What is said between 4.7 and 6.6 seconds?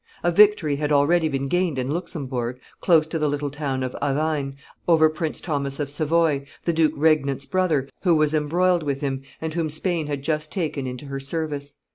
over Prince Thomas of Savoy,